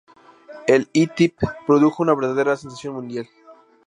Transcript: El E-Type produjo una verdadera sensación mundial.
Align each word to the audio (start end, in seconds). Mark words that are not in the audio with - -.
El 0.65 0.89
E-Type 0.95 1.45
produjo 1.67 2.01
una 2.01 2.15
verdadera 2.15 2.57
sensación 2.57 2.95
mundial. 2.95 3.29